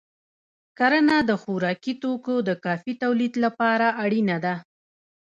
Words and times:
کرنه 0.77 1.17
د 1.29 1.31
خوراکي 1.41 1.93
توکو 2.03 2.35
د 2.47 2.49
کافی 2.65 2.93
تولید 3.03 3.33
لپاره 3.45 3.87
اړینه 4.03 4.37
ده. 4.45 4.55